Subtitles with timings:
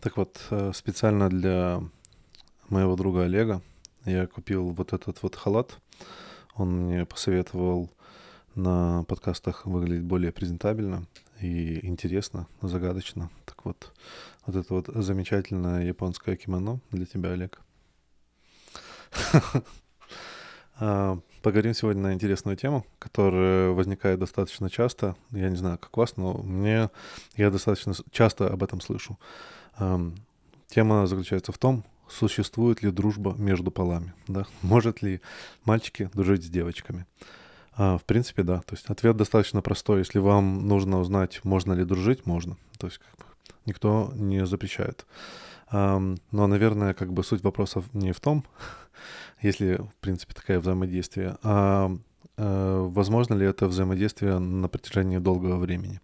[0.00, 1.82] Так вот, э, специально для
[2.68, 3.62] моего друга Олега
[4.04, 5.78] я купил вот этот вот халат.
[6.54, 7.90] Он мне посоветовал
[8.54, 11.06] на подкастах выглядеть более презентабельно
[11.40, 13.30] и интересно, загадочно.
[13.44, 13.92] Так вот,
[14.46, 17.60] вот это вот замечательное японское кимоно для тебя, Олег.
[20.78, 25.16] А, поговорим сегодня на интересную тему, которая возникает достаточно часто.
[25.30, 26.90] Я не знаю, как вас, но мне
[27.34, 29.18] я достаточно часто об этом слышу.
[30.68, 34.46] Тема заключается в том, существует ли дружба между полами, да?
[34.62, 35.20] Может ли
[35.64, 37.06] мальчики дружить с девочками?
[37.72, 38.60] А, в принципе, да.
[38.60, 39.98] То есть ответ достаточно простой.
[39.98, 42.56] Если вам нужно узнать, можно ли дружить, можно.
[42.78, 43.24] То есть как бы,
[43.66, 45.06] никто не запрещает.
[45.72, 48.44] Но, наверное, как бы суть вопросов не в том,
[49.42, 51.90] если, в принципе, такое взаимодействие, а
[52.36, 56.00] э, возможно ли это взаимодействие на протяжении долгого времени.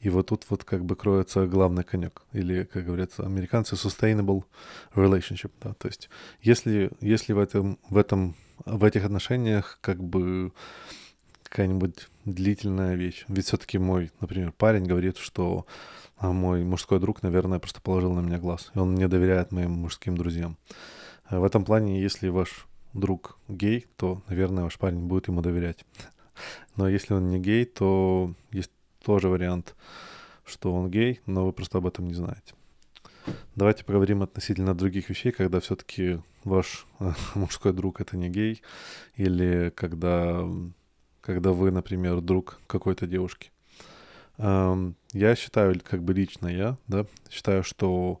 [0.00, 4.44] И вот тут вот как бы кроется главный конек, или, как говорят американцы, sustainable
[4.94, 6.08] relationship, да, то есть
[6.40, 10.52] если, если в этом, в этом, в этих отношениях как бы
[11.42, 13.24] какая-нибудь длительная вещь.
[13.28, 15.66] Ведь все-таки мой, например, парень говорит, что
[16.18, 18.70] а мой мужской друг, наверное, просто положил на меня глаз.
[18.74, 20.58] И он не доверяет моим мужским друзьям.
[21.30, 25.84] В этом плане, если ваш друг гей, то, наверное, ваш парень будет ему доверять.
[26.76, 28.72] Но если он не гей, то есть
[29.08, 29.74] тоже вариант,
[30.44, 32.52] что он гей, но вы просто об этом не знаете.
[33.56, 36.86] Давайте поговорим относительно других вещей, когда все-таки ваш
[37.34, 38.60] мужской друг это не гей,
[39.16, 40.46] или когда,
[41.22, 43.50] когда вы, например, друг какой-то девушки.
[44.36, 48.20] Я считаю, как бы лично я, да, считаю, что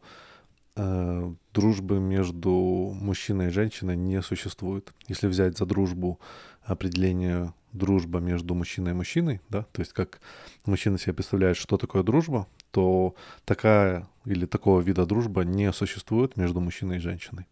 [0.74, 2.50] э, дружбы между
[2.98, 4.94] мужчиной и женщиной не существует.
[5.06, 6.18] Если взять за дружбу
[6.62, 10.20] определение дружба между мужчиной и мужчиной, да, то есть как
[10.66, 16.60] мужчина себе представляет, что такое дружба, то такая или такого вида дружба не существует между
[16.60, 17.46] мужчиной и женщиной.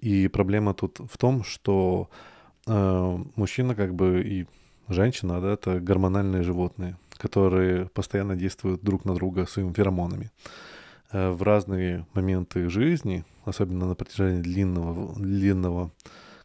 [0.00, 2.08] И проблема тут в том, что
[2.66, 4.46] э, мужчина как бы и
[4.88, 10.30] женщина, да, это гормональные животные которые постоянно действуют друг на друга своими феромонами.
[11.12, 15.90] Э, в разные моменты жизни, особенно на протяжении длинного, длинного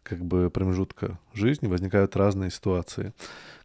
[0.05, 3.13] как бы промежутка жизни, возникают разные ситуации,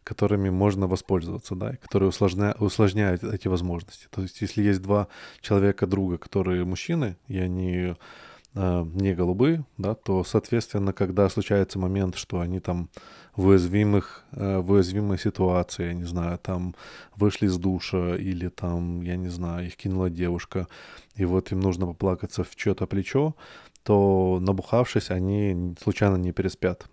[0.03, 4.07] которыми можно воспользоваться, да, и которые усложня, усложняют эти возможности.
[4.09, 5.07] То есть, если есть два
[5.41, 7.93] человека друга, которые мужчины, и они
[8.55, 12.89] э, не голубые, да, то, соответственно, когда случается момент, что они там
[13.35, 16.73] в уязвимых, э, в уязвимой ситуации, я не знаю, там
[17.15, 20.67] вышли из душа или там, я не знаю, их кинула девушка,
[21.15, 23.35] и вот им нужно поплакаться в чье-то плечо,
[23.83, 26.87] то набухавшись, они случайно не переспят.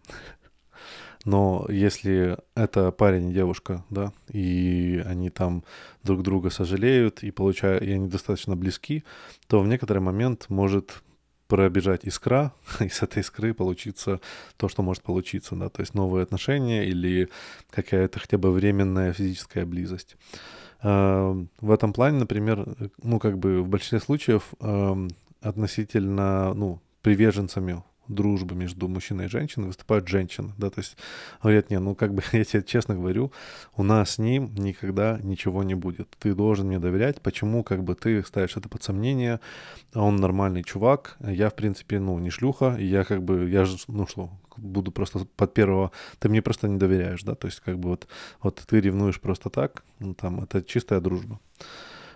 [1.25, 5.65] Но если это парень и девушка, да, и они там
[6.03, 9.05] друг друга сожалеют и получают, и они достаточно близки,
[9.47, 11.03] то в некоторый момент может
[11.49, 14.21] пробежать искра, и с этой искры получиться
[14.57, 17.29] то, что может получиться, да, то есть новые отношения или
[17.71, 20.17] какая-то хотя бы временная физическая близость.
[20.81, 24.55] А, в этом плане, например, ну, как бы в большинстве случаев
[25.41, 30.97] относительно, ну, приверженцами дружбы между мужчиной и женщиной выступают женщины, да, то есть
[31.43, 33.33] говорят, не, ну как бы я тебе честно говорю,
[33.77, 37.95] у нас с ним никогда ничего не будет, ты должен мне доверять, почему как бы
[37.95, 39.41] ты ставишь это под сомнение,
[39.93, 43.77] а он нормальный чувак, я в принципе, ну, не шлюха, я как бы, я же,
[43.89, 47.79] ну что, буду просто под первого, ты мне просто не доверяешь, да, то есть как
[47.79, 48.09] бы вот,
[48.43, 51.41] вот ты ревнуешь просто так, ну, там, это чистая дружба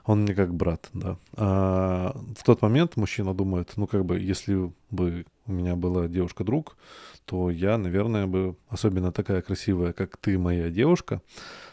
[0.04, 1.16] он мне как брат, да.
[1.36, 6.76] А в тот момент мужчина думает, ну, как бы, если бы у меня была девушка-друг,
[7.24, 11.20] то я, наверное, бы, особенно такая красивая, как ты, моя девушка,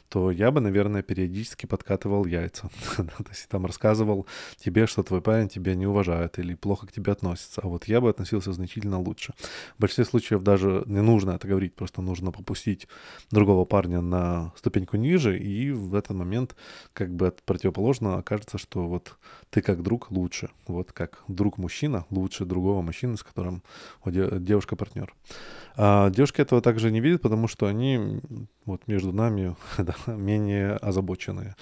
[0.10, 2.70] то я бы, наверное, периодически подкатывал яйца.
[2.98, 4.26] То есть там рассказывал
[4.58, 7.62] тебе, что твой парень тебя не уважает или плохо к тебе относится.
[7.64, 9.34] А вот я бы относился значительно лучше.
[9.78, 12.88] В большинстве случаев даже не нужно это говорить, просто нужно попустить
[13.30, 16.56] другого парня на ступеньку ниже, и в этот момент
[16.94, 19.16] как бы от противоположного окажется, что вот
[19.52, 20.50] ты как друг лучше.
[20.66, 23.64] Вот как друг-мужчина лучше другого мужчины, с которым
[24.06, 25.14] девушка-партнер.
[25.76, 28.20] А девушки этого также не видят, потому что они
[28.66, 31.56] вот между нами да, менее озабоченные.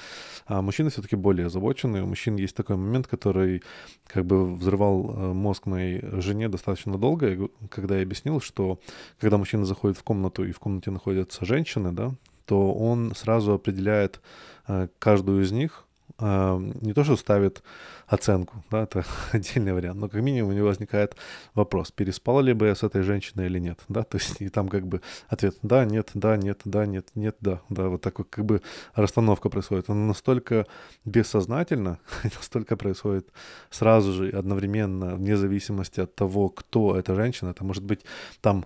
[0.47, 2.03] А мужчины все-таки более озабоченные.
[2.03, 3.63] У мужчин есть такой момент, который
[4.07, 8.79] как бы взрывал э, мозг моей жене достаточно долго, когда я объяснил, что
[9.19, 12.11] когда мужчина заходит в комнату и в комнате находятся женщины, да,
[12.45, 14.21] то он сразу определяет
[14.67, 15.86] э, каждую из них
[16.19, 17.61] не то, что ставит
[18.07, 21.15] оценку, да, это отдельный вариант, но как минимум у него возникает
[21.53, 24.69] вопрос, переспал ли бы я с этой женщиной или нет, да, то есть и там
[24.69, 28.45] как бы ответ да, нет, да, нет, да, нет, нет, да, да, вот такой как
[28.45, 28.61] бы
[28.95, 29.89] расстановка происходит.
[29.89, 30.65] Она настолько
[31.05, 33.27] бессознательно, настолько происходит
[33.69, 38.05] сразу же, одновременно, вне зависимости от того, кто эта женщина, это может быть
[38.41, 38.65] там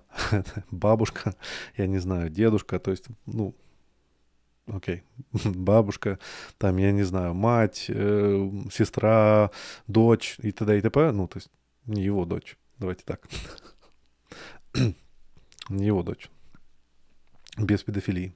[0.70, 1.34] бабушка,
[1.76, 3.54] я не знаю, дедушка, то есть, ну,
[4.72, 5.02] окей,
[5.44, 6.18] бабушка,
[6.58, 9.50] там, я не знаю, мать, э, сестра,
[9.86, 10.78] дочь и т.д.
[10.78, 11.12] и т.п.
[11.12, 11.50] Ну, то есть
[11.86, 13.28] не его дочь, давайте так.
[15.68, 16.28] не его дочь.
[17.58, 18.34] Без педофилии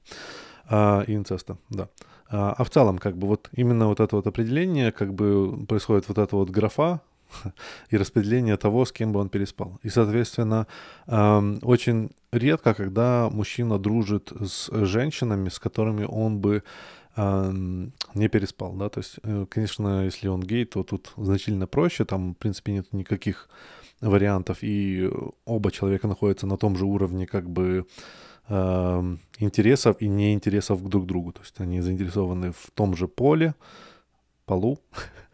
[0.69, 1.89] а, и инцеста, да.
[2.29, 6.07] А, а в целом, как бы вот именно вот это вот определение, как бы происходит
[6.07, 7.01] вот эта вот графа,
[7.89, 9.79] и распределение того, с кем бы он переспал.
[9.83, 10.67] И, соответственно,
[11.07, 16.63] очень редко, когда мужчина дружит с женщинами, с которыми он бы
[17.15, 22.35] не переспал, да, то есть, э, конечно, если он гей, то тут значительно проще, там,
[22.35, 23.49] в принципе, нет никаких
[24.01, 25.09] вариантов, и
[25.45, 27.87] оба человека находятся на том же уровне, как бы,
[29.39, 33.55] интересов и неинтересов друг к другу, то есть они заинтересованы в том же поле,
[34.45, 34.79] полу,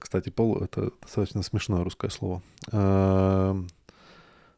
[0.00, 2.42] Кстати, пол— это достаточно смешное русское слово.
[2.72, 3.68] Эм,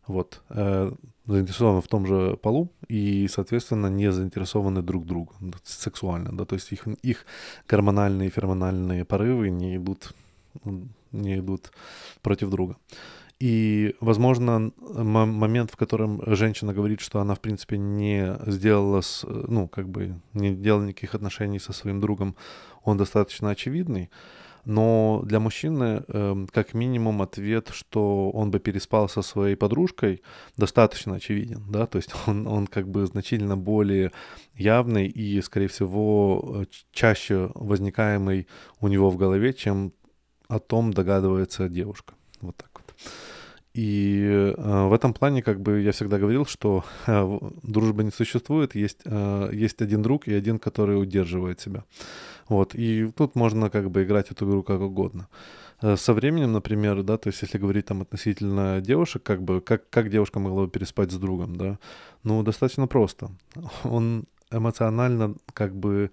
[0.06, 0.42] вот.
[0.50, 0.92] Э,
[1.26, 5.32] заинтересованы в том же полу и, соответственно, не заинтересованы друг другу
[5.64, 7.26] сексуально, да, то есть их, их
[7.66, 10.12] гормональные, фермональные порывы не идут,
[11.12, 11.72] не идут
[12.20, 12.76] против друга.
[13.40, 19.66] И, возможно, момент, в котором женщина говорит, что она, в принципе, не сделала, с, ну,
[19.68, 22.36] как бы, не делала никаких отношений со своим другом,
[22.84, 24.08] он достаточно очевидный.
[24.64, 30.22] Но для мужчины, э, как минимум, ответ, что он бы переспал со своей подружкой,
[30.56, 34.12] достаточно очевиден, да, то есть он, он как бы значительно более
[34.54, 38.46] явный и, скорее всего, э, чаще возникаемый
[38.80, 39.92] у него в голове, чем
[40.48, 42.14] о том догадывается девушка.
[42.40, 42.94] Вот так вот.
[43.74, 48.76] И э, в этом плане, как бы я всегда говорил, что э, дружбы не существует,
[48.76, 51.84] есть, э, есть один друг и один, который удерживает себя.
[52.48, 55.28] Вот, и тут можно как бы играть эту игру как угодно.
[55.82, 59.88] Э, со временем, например, да, то есть если говорить там относительно девушек, как бы, как,
[59.90, 61.78] как девушка могла бы переспать с другом, да,
[62.22, 63.30] ну, достаточно просто.
[63.84, 66.10] Он эмоционально как бы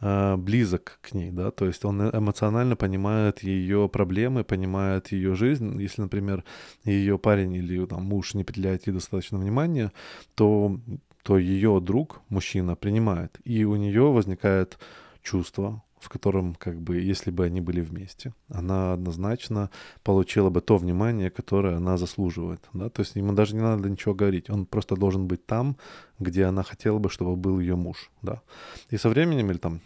[0.00, 5.80] э, близок к ней, да, то есть он эмоционально понимает ее проблемы, понимает ее жизнь.
[5.80, 6.44] Если, например,
[6.84, 9.92] ее парень или там муж не определяет ей достаточно внимания,
[10.34, 10.78] то
[11.22, 13.38] то ее друг, мужчина, принимает.
[13.44, 14.78] И у нее возникает
[15.22, 19.70] чувство, в котором, как бы, если бы они были вместе, она однозначно
[20.02, 24.14] получила бы то внимание, которое она заслуживает, да, то есть ему даже не надо ничего
[24.14, 25.76] говорить, он просто должен быть там,
[26.18, 28.40] где она хотела бы, чтобы был ее муж, да,
[28.88, 29.80] и со временем, или там,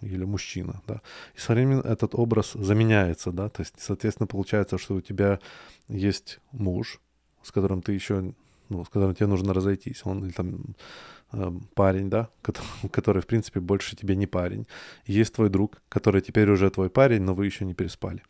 [0.00, 1.00] или мужчина, да,
[1.36, 5.38] и со временем этот образ заменяется, да, то есть, соответственно, получается, что у тебя
[5.88, 7.00] есть муж,
[7.42, 8.34] с которым ты еще,
[8.72, 10.74] ну, с которым тебе нужно разойтись, он или там
[11.32, 12.28] Эм, парень, да,
[12.90, 14.66] который, в принципе, больше тебе не парень.
[15.06, 18.22] Есть твой друг, который теперь уже твой парень, но вы еще не переспали.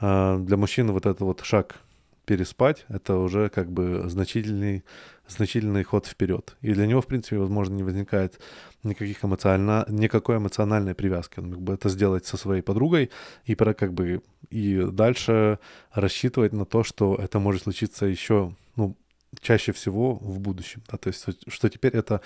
[0.00, 1.76] А, для мужчины вот этот вот шаг
[2.24, 4.82] переспать, это уже как бы значительный,
[5.28, 6.56] значительный ход вперед.
[6.62, 8.40] И для него, в принципе, возможно, не возникает
[8.82, 11.38] никаких эмоционально, никакой эмоциональной привязки.
[11.38, 13.10] Он мог бы это сделать со своей подругой
[13.44, 14.20] и как бы
[14.50, 15.60] и дальше
[15.92, 18.96] рассчитывать на то, что это может случиться еще ну,
[19.40, 20.82] чаще всего в будущем.
[20.90, 20.98] Да?
[20.98, 22.20] То есть, что теперь это,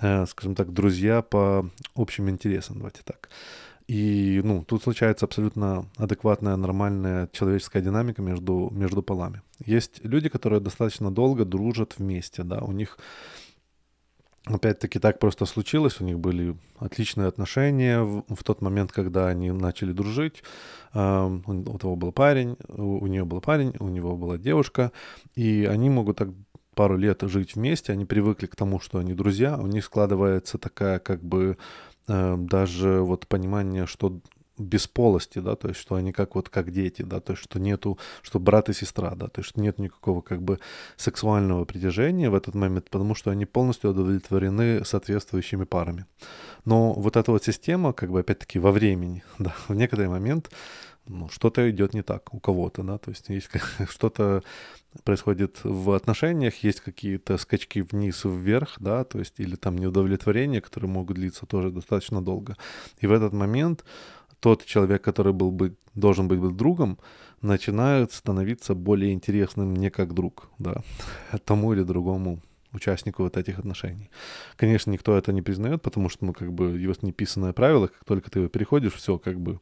[0.00, 3.28] э, скажем так, друзья по общим интересам, давайте так.
[3.86, 9.40] И ну, тут случается абсолютно адекватная, нормальная человеческая динамика между, между полами.
[9.64, 12.98] Есть люди, которые достаточно долго дружат вместе, да, у них
[14.44, 19.50] опять-таки так просто случилось, у них были отличные отношения в, в тот момент, когда они
[19.50, 20.42] начали дружить.
[20.94, 24.90] Uh, у, у того был парень, у, у нее был парень, у него была девушка,
[25.34, 26.28] и они могут так
[26.78, 31.00] пару лет жить вместе, они привыкли к тому, что они друзья, у них складывается такая
[31.00, 31.58] как бы
[32.06, 34.20] э, даже вот понимание, что
[34.58, 37.98] бесполости, да, то есть что они как вот как дети, да, то есть что нету,
[38.22, 40.60] что брат и сестра, да, то есть что нет никакого как бы
[40.96, 46.06] сексуального притяжения в этот момент, потому что они полностью удовлетворены соответствующими парами.
[46.64, 50.48] Но вот эта вот система, как бы опять-таки во времени, да, в некоторый момент
[51.08, 53.50] ну, что-то идет не так у кого-то, да, то есть есть
[53.88, 54.42] что-то
[55.04, 60.60] происходит в отношениях, есть какие-то скачки вниз и вверх, да, то есть или там неудовлетворения,
[60.60, 62.56] которые могут длиться тоже достаточно долго.
[63.00, 63.84] И в этот момент
[64.40, 66.98] тот человек, который был бы, должен быть другом,
[67.42, 70.82] начинает становиться более интересным не как друг, да,
[71.44, 72.40] тому или другому
[72.72, 74.10] участнику вот этих отношений.
[74.56, 78.30] Конечно, никто это не признает, потому что, ну, как бы, есть неписанное правило, как только
[78.30, 79.60] ты его переходишь, все, как бы,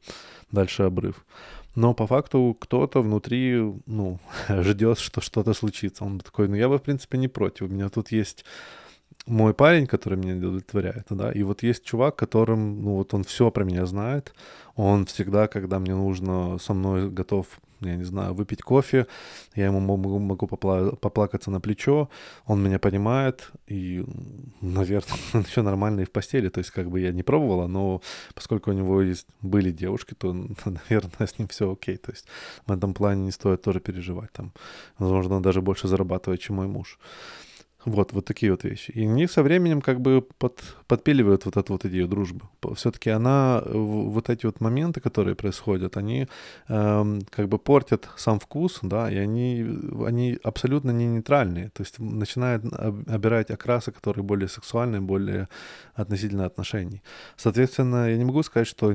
[0.51, 1.25] дальше обрыв.
[1.75, 6.05] Но по факту кто-то внутри, ну, ждет, что что-то случится.
[6.05, 7.69] Он такой, ну, я бы, в принципе, не против.
[7.69, 8.45] У меня тут есть
[9.27, 13.51] мой парень, который меня удовлетворяет, да, и вот есть чувак, которым, ну, вот он все
[13.51, 14.35] про меня знает,
[14.77, 17.47] он всегда, когда мне нужно, со мной готов,
[17.81, 19.07] я не знаю, выпить кофе,
[19.55, 22.09] я ему могу, могу попла- поплакаться на плечо,
[22.47, 24.05] он меня понимает, и,
[24.61, 28.01] наверное, еще нормально и в постели, то есть как бы я не пробовала, но
[28.35, 30.33] поскольку у него есть, были девушки, то,
[30.65, 32.27] наверное, с ним все окей, то есть
[32.67, 34.53] в этом плане не стоит тоже переживать, там,
[34.99, 36.99] возможно, он даже больше зарабатывает, чем мой муж.
[37.87, 38.91] Вот, вот такие вот вещи.
[38.91, 42.41] И они со временем как бы под, подпиливают вот эту вот идею дружбы.
[42.75, 46.27] Все-таки она, вот эти вот моменты, которые происходят, они
[46.69, 49.65] э, как бы портят сам вкус, да, и они,
[50.05, 51.71] они абсолютно не нейтральные.
[51.71, 52.65] То есть начинают
[53.07, 55.49] обирать окрасы, которые более сексуальные, более
[55.95, 57.03] относительно отношений.
[57.37, 58.93] Соответственно, я не могу сказать, что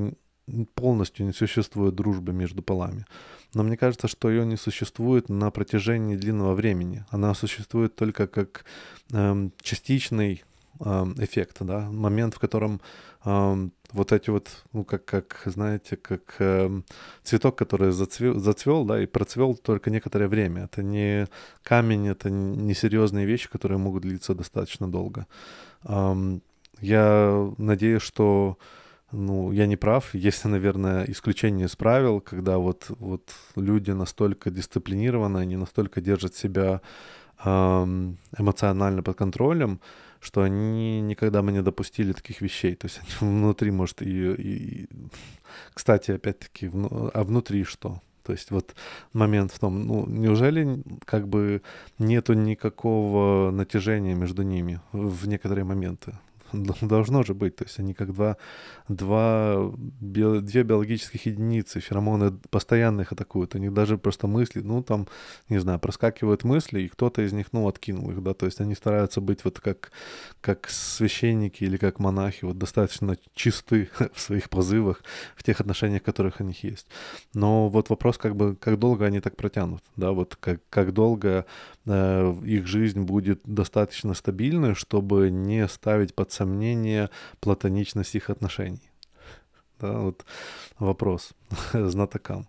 [0.75, 3.05] полностью не существует дружбы между полами.
[3.53, 7.05] Но мне кажется, что ее не существует на протяжении длинного времени.
[7.09, 8.65] Она существует только как
[9.11, 10.43] эм, частичный
[10.79, 12.81] эм, эффект, да, момент, в котором
[13.25, 16.85] эм, вот эти вот, ну, как, как знаете, как эм,
[17.23, 20.63] цветок, который зацвел, зацвел, да, и процвел только некоторое время.
[20.63, 21.27] Это не
[21.61, 25.27] камень, это не серьезные вещи, которые могут длиться достаточно долго.
[25.83, 26.41] Эм,
[26.79, 28.57] я надеюсь, что
[29.11, 30.13] ну, я не прав.
[30.15, 36.81] Есть, наверное, исключение из правил, когда вот, вот люди настолько дисциплинированы, они настолько держат себя
[37.43, 39.79] эм, эмоционально под контролем,
[40.19, 42.75] что они никогда бы не допустили таких вещей.
[42.75, 44.33] То есть они внутри, может, и...
[44.33, 44.89] и...
[45.73, 47.11] Кстати, опять-таки, вну...
[47.13, 48.01] а внутри что?
[48.23, 48.75] То есть вот
[49.13, 51.61] момент в том, ну, неужели как бы
[51.97, 56.13] нету никакого натяжения между ними в некоторые моменты?
[56.53, 57.55] Должно же быть.
[57.55, 58.37] То есть они как два,
[58.87, 61.79] два, био, две биологических единицы.
[61.79, 63.55] Феромоны постоянно их атакуют.
[63.55, 65.07] У них даже просто мысли, ну там,
[65.49, 68.33] не знаю, проскакивают мысли, и кто-то из них, ну, откинул их, да.
[68.33, 69.91] То есть они стараются быть вот как,
[70.41, 75.03] как священники или как монахи, вот достаточно чисты в своих позывах,
[75.35, 76.87] в тех отношениях, которых у них есть.
[77.33, 81.45] Но вот вопрос, как бы, как долго они так протянут, да, вот как, как долго
[81.85, 87.09] э, их жизнь будет достаточно стабильной, чтобы не ставить под сомнение
[87.39, 88.91] платоничность их отношений.
[89.79, 90.25] Да, вот
[90.77, 91.31] вопрос
[91.73, 92.47] знатокам.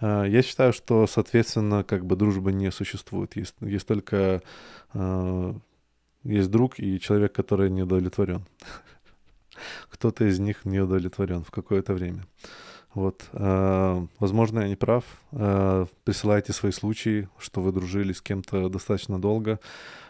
[0.00, 3.36] Э, я считаю, что, соответственно, как бы дружбы не существует.
[3.36, 4.42] Есть, есть только
[4.94, 5.54] э,
[6.26, 8.44] есть друг и человек, который не удовлетворен.
[9.90, 12.24] Кто-то из них не удовлетворен в какое-то время.
[12.96, 15.04] Вот, э, возможно, я не прав.
[15.32, 19.60] Э, присылайте свои случаи, что вы дружили с кем-то достаточно долго.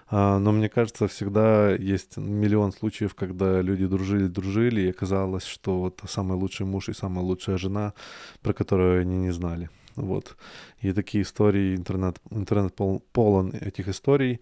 [0.08, 6.06] Э, но мне кажется, всегда есть миллион случаев, когда люди дружили-дружили, и оказалось, что это
[6.06, 7.92] самый лучший муж и самая лучшая жена,
[8.40, 9.68] про которую они не знали.
[9.96, 10.36] Вот.
[10.80, 14.40] И такие истории, интернет, интернет пол, полон этих историй,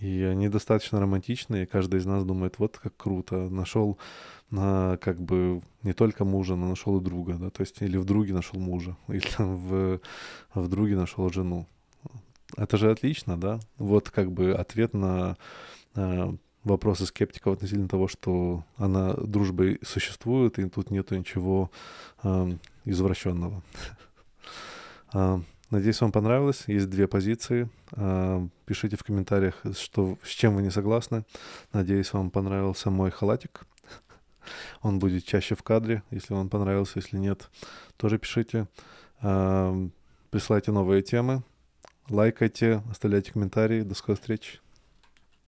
[0.00, 3.98] и они достаточно романтичные, и каждый из нас думает, вот как круто, нашел
[4.50, 8.04] на как бы не только мужа, но нашел и друга, да, то есть или в
[8.04, 10.00] друге нашел мужа, или в,
[10.54, 11.66] в друге нашел жену.
[12.56, 13.60] Это же отлично, да?
[13.78, 15.36] Вот как бы ответ на
[15.96, 16.32] э,
[16.62, 21.70] вопросы скептиков относительно того, что она дружбой существует, и тут нету ничего
[22.22, 23.62] э, извращенного.
[25.70, 26.64] Надеюсь, вам понравилось.
[26.66, 27.68] Есть две позиции.
[28.66, 31.24] Пишите в комментариях, что, с чем вы не согласны.
[31.72, 33.66] Надеюсь, вам понравился мой халатик.
[34.82, 37.48] Он будет чаще в кадре, если вам понравился, если нет,
[37.96, 38.66] тоже пишите.
[40.30, 41.42] Присылайте новые темы,
[42.10, 43.82] лайкайте, оставляйте комментарии.
[43.82, 44.58] До скорой встречи.